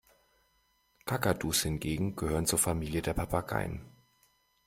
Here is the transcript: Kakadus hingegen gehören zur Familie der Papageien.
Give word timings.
Kakadus 1.05 1.61
hingegen 1.61 2.15
gehören 2.15 2.47
zur 2.47 2.57
Familie 2.57 3.03
der 3.03 3.13
Papageien. 3.13 3.85